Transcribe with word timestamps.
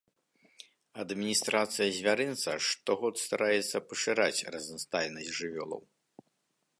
Адміністрацыя 1.03 1.87
звярынца 1.97 2.51
штогод 2.69 3.15
стараецца 3.25 3.77
пашыраць 3.91 4.45
разнастайнасць 4.57 5.33
жывёлаў. 5.41 5.81